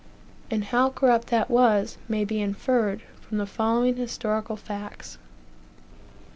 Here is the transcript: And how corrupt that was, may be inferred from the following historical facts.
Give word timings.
And 0.49 0.63
how 0.63 0.89
corrupt 0.89 1.27
that 1.27 1.47
was, 1.51 1.99
may 2.09 2.25
be 2.25 2.41
inferred 2.41 3.03
from 3.21 3.37
the 3.37 3.45
following 3.45 3.97
historical 3.97 4.55
facts. 4.55 5.19